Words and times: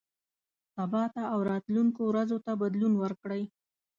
سبا 0.75 1.03
ته 1.13 1.21
او 1.33 1.39
راتلونکو 1.51 2.01
ورځو 2.07 2.37
ته 2.45 2.51
بدلون 2.61 2.93
ورکړئ. 3.03 3.43